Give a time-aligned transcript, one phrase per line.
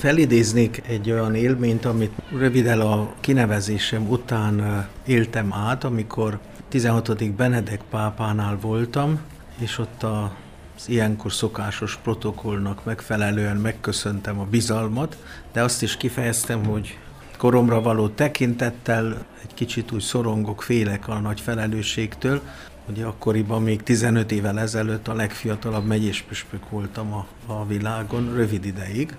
[0.00, 6.38] felidéznék egy olyan élményt, amit röviden a kinevezésem után éltem át, amikor
[6.68, 7.32] 16.
[7.34, 9.20] Benedek pápánál voltam,
[9.58, 10.32] és ott a
[10.76, 15.16] az ilyenkor szokásos protokollnak megfelelően megköszöntem a bizalmat,
[15.52, 16.98] de azt is kifejeztem, hogy
[17.36, 22.40] koromra való tekintettel egy kicsit úgy szorongok, félek a nagy felelősségtől.
[22.88, 29.16] Ugye akkoriban még 15 évvel ezelőtt a legfiatalabb megyéspüspök voltam a, a világon, rövid ideig.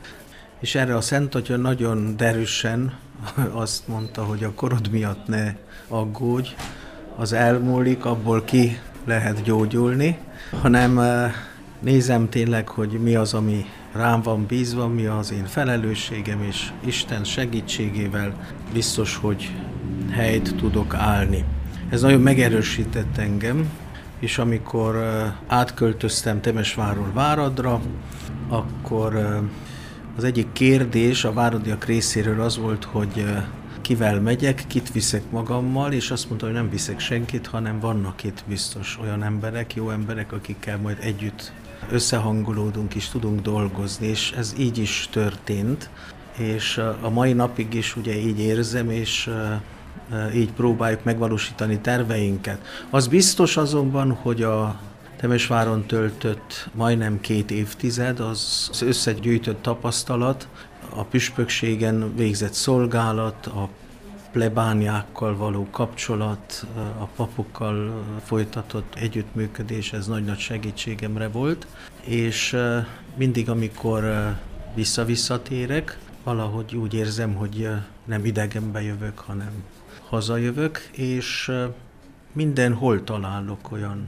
[0.62, 2.94] És erre a Szent Atya nagyon derűsen
[3.64, 5.56] azt mondta, hogy a korod miatt ne
[5.88, 6.50] aggódj,
[7.16, 10.18] az elmúlik, abból ki lehet gyógyulni,
[10.62, 11.34] hanem eh,
[11.80, 17.24] nézem tényleg, hogy mi az, ami rám van bízva, mi az én felelősségem, és Isten
[17.24, 18.34] segítségével
[18.74, 19.52] biztos, hogy
[20.12, 21.44] helyt tudok állni.
[21.90, 23.70] Ez nagyon megerősített engem,
[24.20, 27.82] és amikor eh, átköltöztem Temesváról Váradra,
[28.50, 29.38] akkor eh,
[30.22, 33.26] az egyik kérdés a váradiak részéről az volt, hogy
[33.82, 38.44] kivel megyek, kit viszek magammal, és azt mondta, hogy nem viszek senkit, hanem vannak itt
[38.48, 41.52] biztos olyan emberek, jó emberek, akikkel majd együtt
[41.92, 45.90] összehangolódunk és tudunk dolgozni, és ez így is történt,
[46.38, 49.30] és a mai napig is ugye így érzem, és
[50.36, 52.86] így próbáljuk megvalósítani terveinket.
[52.90, 54.80] Az biztos azonban, hogy a
[55.22, 60.48] Temesváron töltött majdnem két évtized, az, az összegyűjtött tapasztalat,
[60.90, 63.70] a püspökségen végzett szolgálat, a
[64.32, 66.66] plebániákkal való kapcsolat,
[67.00, 71.68] a papokkal folytatott együttműködés, ez nagy-nagy segítségemre volt,
[72.04, 72.58] és
[73.16, 74.34] mindig, amikor
[74.74, 77.70] vissza-visszatérek, valahogy úgy érzem, hogy
[78.06, 79.52] nem idegenbe jövök, hanem
[80.10, 81.52] hazajövök, és
[82.32, 84.08] mindenhol találok olyan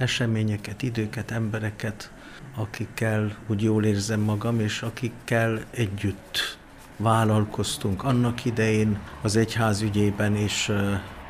[0.00, 2.10] eseményeket, időket, embereket,
[2.56, 6.58] akikkel úgy jól érzem magam, és akikkel együtt
[6.96, 10.72] vállalkoztunk annak idején az egyház ügyében, és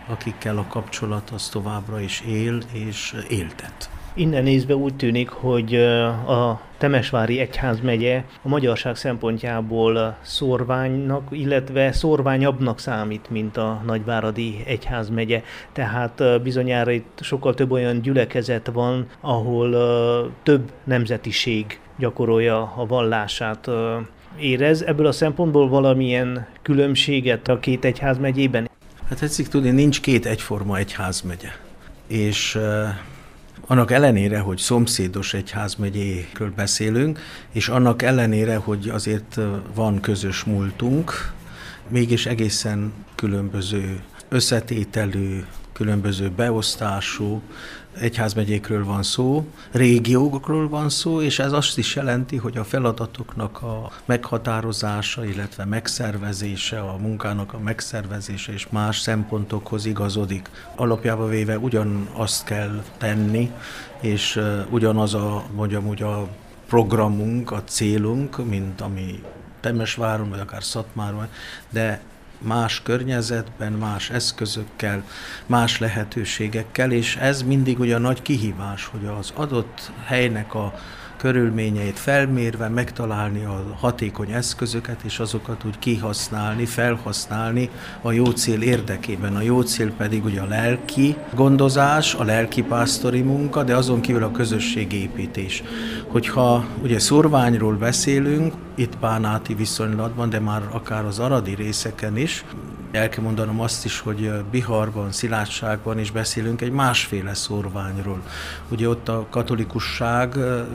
[0.07, 3.91] akikkel a kapcsolat az továbbra is él és éltet.
[4.15, 5.75] Innen nézve úgy tűnik, hogy
[6.27, 15.43] a Temesvári Egyházmegye a magyarság szempontjából szorványnak, illetve szorványabbnak számít, mint a Nagyváradi Egyházmegye.
[15.73, 19.71] Tehát bizonyára itt sokkal több olyan gyülekezet van, ahol
[20.43, 23.71] több nemzetiség gyakorolja a vallását.
[24.39, 28.69] Érez ebből a szempontból valamilyen különbséget a két egyházmegyében?
[29.09, 31.49] Hát tetszik tudni, nincs két egyforma egyházmegye.
[32.07, 32.59] És
[33.71, 37.19] annak ellenére, hogy szomszédos egyházmegyékről beszélünk,
[37.53, 39.39] és annak ellenére, hogy azért
[39.75, 41.33] van közös múltunk,
[41.89, 45.45] mégis egészen különböző összetételű,
[45.81, 47.43] különböző beosztású,
[47.93, 53.91] egyházmegyékről van szó, régiókról van szó, és ez azt is jelenti, hogy a feladatoknak a
[54.05, 60.51] meghatározása, illetve megszervezése, a munkának a megszervezése és más szempontokhoz igazodik.
[60.77, 63.51] Alapjába véve ugyanazt kell tenni,
[64.01, 66.29] és ugyanaz a, mondjam úgy a
[66.67, 69.23] programunk, a célunk, mint ami
[69.61, 71.27] Temesváron, vagy akár Szatmáron,
[71.71, 72.01] de
[72.43, 75.05] más környezetben, más eszközökkel,
[75.47, 80.75] más lehetőségekkel, és ez mindig ugye a nagy kihívás, hogy az adott helynek a
[81.21, 87.71] körülményeit felmérve megtalálni a hatékony eszközöket, és azokat úgy kihasználni, felhasználni
[88.03, 89.37] a jó cél érdekében.
[89.37, 94.23] A jó cél pedig ugye a lelki gondozás, a lelki pásztori munka, de azon kívül
[94.23, 95.63] a közösségépítés.
[96.07, 102.45] Hogyha ugye szorványról beszélünk, itt bánáti viszonylatban, de már akár az aradi részeken is,
[102.93, 108.23] el kell mondanom azt is, hogy Biharban, Szilágyságban is beszélünk egy másféle szorványról.
[108.69, 110.35] Ugye ott a katolikusság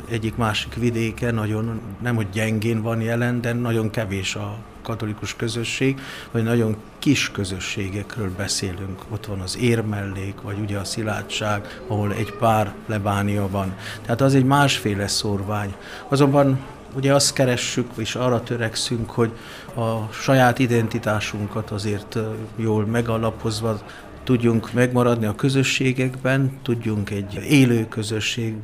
[0.10, 6.00] egyik másik vidéke nagyon, nem hogy gyengén van jelen, de nagyon kevés a katolikus közösség,
[6.32, 9.02] vagy nagyon kis közösségekről beszélünk.
[9.10, 13.76] Ott van az érmellék, vagy ugye a szilárdság, ahol egy pár plebánia van.
[14.02, 15.76] Tehát az egy másféle szorvány.
[16.08, 16.60] Azonban
[16.96, 19.32] Ugye azt keressük, és arra törekszünk, hogy
[19.76, 22.18] a saját identitásunkat azért
[22.56, 23.80] jól megalapozva
[24.24, 28.56] tudjunk megmaradni a közösségekben, tudjunk egy élő közösség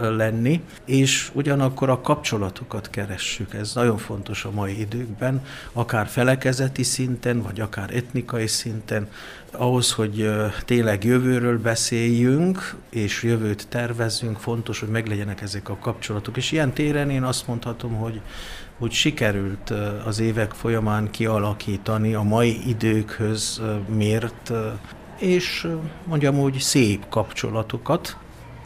[0.00, 3.54] lenni, és ugyanakkor a kapcsolatokat keressük.
[3.54, 9.08] Ez nagyon fontos a mai időkben, akár felekezeti szinten, vagy akár etnikai szinten,
[9.52, 10.30] ahhoz, hogy
[10.64, 16.36] tényleg jövőről beszéljünk, és jövőt tervezzünk, fontos, hogy meglegyenek ezek a kapcsolatok.
[16.36, 18.20] És ilyen téren én azt mondhatom, hogy
[18.78, 19.72] hogy sikerült
[20.04, 24.52] az évek folyamán kialakítani a mai időkhöz mért
[25.22, 25.68] és
[26.04, 28.16] mondjam úgy szép kapcsolatokat,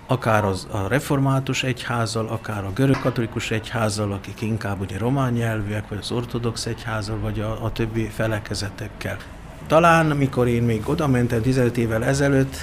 [0.07, 5.89] akár az, a református egyházzal, akár a görög katolikus egyházzal, akik inkább ugye román nyelvűek,
[5.89, 9.17] vagy az ortodox egyházzal, vagy a, a többi felekezetekkel.
[9.67, 12.57] Talán, mikor én még oda mentem 15 évvel ezelőtt,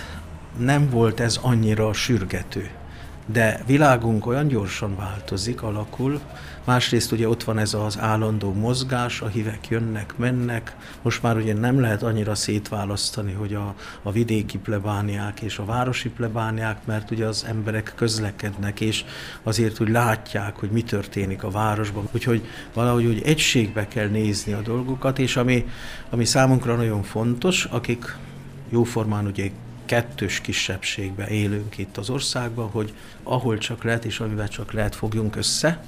[0.57, 2.69] nem volt ez annyira sürgető.
[3.25, 6.19] De világunk olyan gyorsan változik, alakul.
[6.63, 10.75] Másrészt ugye ott van ez az állandó mozgás, a hívek jönnek, mennek.
[11.01, 16.09] Most már ugye nem lehet annyira szétválasztani, hogy a, a vidéki plebániák és a városi
[16.09, 19.05] plebániák, mert ugye az emberek közlekednek, és
[19.43, 22.07] azért úgy látják, hogy mi történik a városban.
[22.11, 25.65] Úgyhogy valahogy úgy egységbe kell nézni a dolgokat, és ami,
[26.09, 28.15] ami számunkra nagyon fontos, akik
[28.69, 29.51] jóformán ugye
[29.85, 32.93] kettős kisebbségbe élünk itt az országban, hogy
[33.23, 35.83] ahol csak lehet és amivel csak lehet fogjunk össze,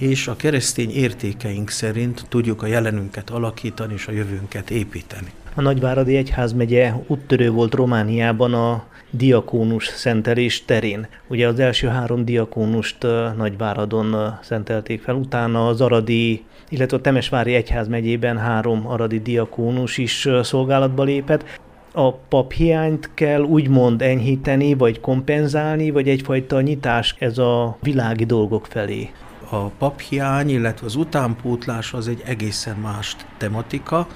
[0.00, 5.32] és a keresztény értékeink szerint tudjuk a jelenünket alakítani és a jövőnket építeni.
[5.54, 11.06] A Nagyváradi Egyházmegye úttörő volt Romániában a diakónus szentelés terén.
[11.28, 13.06] Ugye az első három diakónust
[13.36, 21.02] Nagyváradon szentelték fel, utána az Aradi, illetve a Temesvári Egyházmegyében három aradi diakónus is szolgálatba
[21.02, 21.44] lépett
[21.92, 29.10] a paphiányt kell úgymond enyhíteni, vagy kompenzálni, vagy egyfajta nyitás ez a világi dolgok felé?
[29.52, 34.06] A paphiány, illetve az utánpótlás az egy egészen más tematika.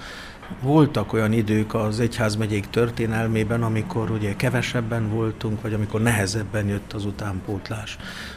[0.60, 7.04] Voltak olyan idők az egyházmegyék történelmében, amikor ugye kevesebben voltunk, vagy amikor nehezebben jött az
[7.04, 7.96] utánpótlás.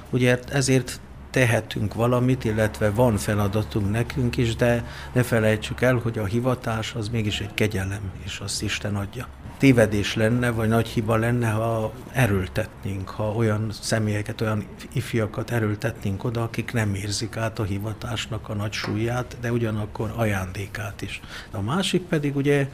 [0.10, 1.00] Ugye ezért
[1.30, 4.84] tehetünk valamit, illetve van feladatunk nekünk is, de
[5.14, 9.28] ne felejtsük el, hogy a hivatás az mégis egy kegyelem, és azt Isten adja.
[9.58, 16.44] Tévedés lenne, vagy nagy hiba lenne, ha erőltetnénk, ha olyan személyeket, olyan ifjakat erőltetnénk oda,
[16.44, 21.22] akik nem érzik át a hivatásnak a nagy súlyát, de ugyanakkor ajándékát is.
[21.52, 22.68] A másik pedig ugye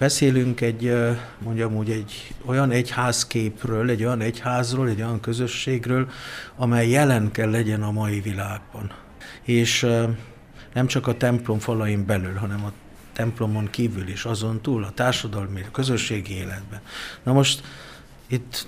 [0.00, 0.96] Beszélünk egy,
[1.38, 6.08] mondjam úgy, egy olyan egyházképről, egy olyan egyházról, egy olyan közösségről,
[6.56, 8.90] amely jelen kell legyen a mai világban.
[9.42, 9.86] És
[10.74, 12.72] nem csak a templom falain belül, hanem a
[13.20, 16.80] templomon kívül is, azon túl, a társadalmi, a közösségi életben.
[17.22, 17.62] Na most
[18.26, 18.66] itt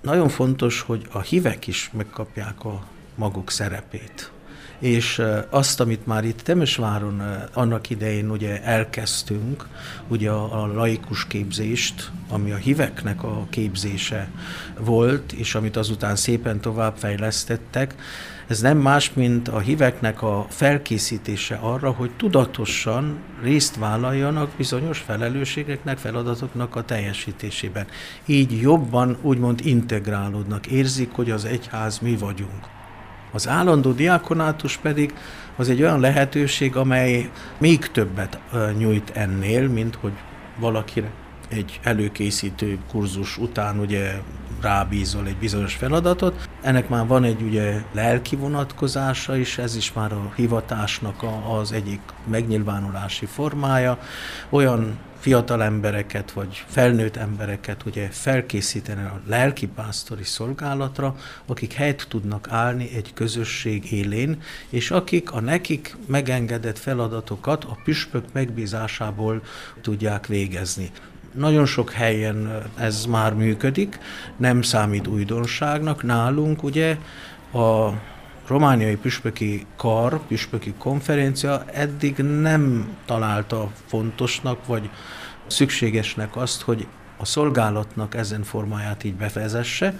[0.00, 4.30] nagyon fontos, hogy a hívek is megkapják a maguk szerepét
[4.78, 7.22] és azt, amit már itt Temesváron
[7.52, 9.66] annak idején ugye elkezdtünk,
[10.08, 14.28] ugye a, laikus képzést, ami a híveknek a képzése
[14.78, 17.94] volt, és amit azután szépen továbbfejlesztettek,
[18.46, 25.98] ez nem más, mint a híveknek a felkészítése arra, hogy tudatosan részt vállaljanak bizonyos felelősségeknek,
[25.98, 27.86] feladatoknak a teljesítésében.
[28.26, 32.73] Így jobban úgymond integrálódnak, érzik, hogy az egyház mi vagyunk.
[33.34, 35.14] Az állandó diakonátus pedig
[35.56, 38.38] az egy olyan lehetőség, amely még többet
[38.78, 40.12] nyújt ennél, mint hogy
[40.58, 41.10] valakire
[41.48, 44.20] egy előkészítő kurzus után ugye
[44.62, 46.48] rábízol egy bizonyos feladatot.
[46.62, 51.24] Ennek már van egy ugye lelki vonatkozása is, ez is már a hivatásnak
[51.60, 52.00] az egyik
[52.30, 53.98] megnyilvánulási formája.
[54.48, 61.16] Olyan fiatal embereket, vagy felnőtt embereket ugye felkészíteni a lelkipásztori szolgálatra,
[61.46, 68.24] akik helyt tudnak állni egy közösség élén, és akik a nekik megengedett feladatokat a püspök
[68.32, 69.42] megbízásából
[69.80, 70.90] tudják végezni.
[71.32, 73.98] Nagyon sok helyen ez már működik,
[74.36, 76.02] nem számít újdonságnak.
[76.02, 76.96] Nálunk ugye
[77.52, 77.90] a
[78.46, 84.90] romániai püspöki kar, püspöki konferencia eddig nem találta fontosnak vagy
[85.46, 89.98] szükségesnek azt, hogy a szolgálatnak ezen formáját így befezesse.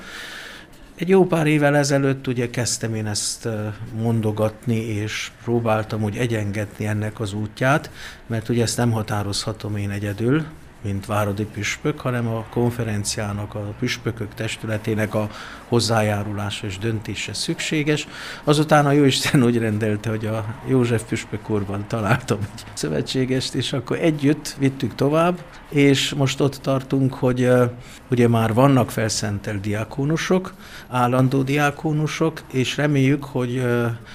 [0.95, 3.49] Egy jó pár évvel ezelőtt ugye kezdtem én ezt
[3.97, 7.91] mondogatni, és próbáltam úgy egyengetni ennek az útját,
[8.27, 10.45] mert ugye ezt nem határozhatom én egyedül,
[10.85, 15.31] mint váradi püspök, hanem a konferenciának, a püspökök testületének a
[15.69, 18.07] hozzájárulása és döntése szükséges.
[18.45, 23.99] Azután a Jóisten úgy rendelte, hogy a József püspök úrban találtam egy szövetségest, és akkor
[24.01, 25.39] együtt vittük tovább,
[25.69, 27.51] és most ott tartunk, hogy
[28.11, 30.55] ugye már vannak felszentelt diákónusok,
[30.89, 33.65] állandó diákónusok, és reméljük, hogy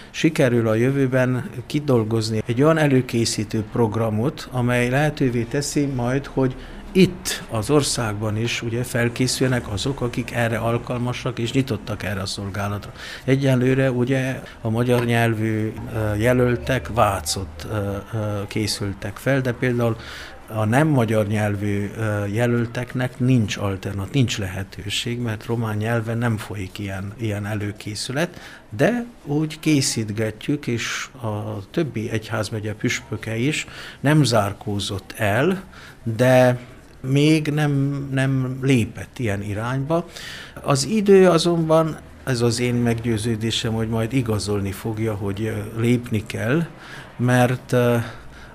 [0.09, 6.55] sikerül a jövőben kidolgozni egy olyan előkészítő programot, amely lehetővé teszi majd, hogy
[6.91, 12.91] itt az országban is ugye felkészülnek azok, akik erre alkalmasak és nyitottak erre a szolgálatra.
[13.23, 15.73] Egyenlőre ugye a magyar nyelvű
[16.17, 17.67] jelöltek Vácot
[18.47, 19.97] készültek fel, de például
[20.51, 21.91] a nem magyar nyelvű
[22.31, 29.59] jelölteknek nincs alternat, nincs lehetőség, mert román nyelven nem folyik ilyen, ilyen előkészület, de úgy
[29.59, 33.67] készítgetjük, és a többi egyházmegye püspöke is
[33.99, 35.63] nem zárkózott el,
[36.03, 36.59] de
[37.01, 40.05] még nem, nem lépett ilyen irányba.
[40.61, 46.65] Az idő azonban ez az én meggyőződésem, hogy majd igazolni fogja, hogy lépni kell,
[47.17, 47.73] mert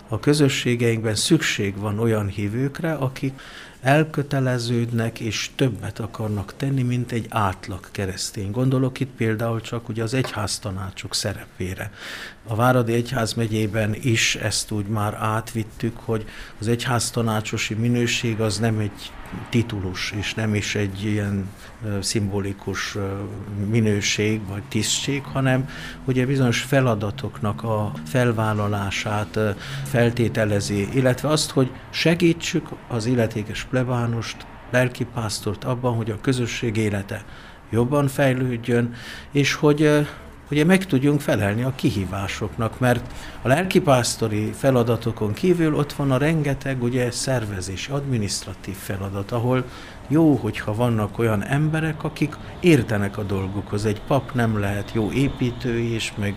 [0.08, 3.32] a közösségeinkben szükség van olyan hívőkre, akik
[3.84, 8.50] elköteleződnek és többet akarnak tenni, mint egy átlag keresztény.
[8.50, 11.90] Gondolok itt például csak ugye az egyháztanácsok szerepére.
[12.46, 16.24] A Váradi Egyház megyében is ezt úgy már átvittük, hogy
[16.60, 19.12] az egyháztanácsosi minőség az nem egy
[19.48, 21.48] titulus, és nem is egy ilyen
[22.00, 22.96] szimbolikus
[23.70, 25.68] minőség vagy tisztség, hanem
[26.04, 29.38] ugye bizonyos feladatoknak a felvállalását
[29.84, 34.37] feltételezi, illetve azt, hogy segítsük az illetékes plebánust,
[34.71, 37.25] lelkipásztort abban, hogy a közösség élete
[37.71, 38.95] jobban fejlődjön,
[39.31, 40.07] és hogy
[40.50, 43.12] ugye meg tudjunk felelni a kihívásoknak, mert
[43.43, 49.64] a lelkipásztori feladatokon kívül ott van a rengeteg ugye szervezés, administratív feladat, ahol
[50.08, 53.84] jó, hogyha vannak olyan emberek, akik értenek a dolgukhoz.
[53.84, 56.34] Egy pap nem lehet jó építő is, meg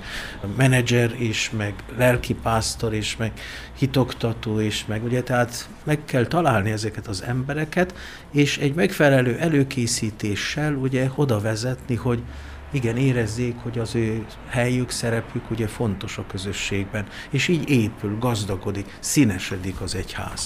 [0.55, 3.31] menedzser is, meg lelkipásztor is, meg
[3.77, 7.95] hitoktató is, meg ugye tehát meg kell találni ezeket az embereket,
[8.31, 12.23] és egy megfelelő előkészítéssel ugye oda vezetni, hogy
[12.71, 18.97] igen, érezzék, hogy az ő helyük, szerepük ugye fontos a közösségben, és így épül, gazdagodik,
[18.99, 20.45] színesedik az egyház.